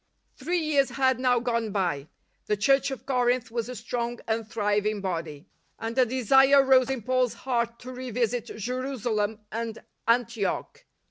Three 0.35 0.57
years 0.57 0.89
had 0.89 1.19
now 1.19 1.39
gone 1.39 1.71
by; 1.71 2.07
the 2.47 2.57
Church 2.57 2.89
of 2.89 3.05
Corinth 3.05 3.51
was 3.51 3.69
a 3.69 3.75
strong 3.75 4.19
and 4.27 4.49
thriving 4.49 4.99
body, 4.99 5.45
and 5.77 5.95
a 5.95 6.07
desire 6.07 6.65
arose 6.65 6.89
in 6.89 7.03
Paul's 7.03 7.35
heart 7.35 7.77
to 7.81 7.91
revisit 7.93 8.45
Jerusa 8.47 9.11
lem 9.11 9.41
and 9.51 9.77
Antioch. 10.07 10.85